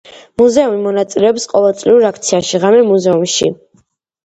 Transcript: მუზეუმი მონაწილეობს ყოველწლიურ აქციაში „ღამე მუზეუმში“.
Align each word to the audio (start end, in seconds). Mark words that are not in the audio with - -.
მუზეუმი 0.41 0.79
მონაწილეობს 0.85 1.45
ყოველწლიურ 1.53 2.09
აქციაში 2.11 2.65
„ღამე 2.67 2.83
მუზეუმში“. 2.91 3.55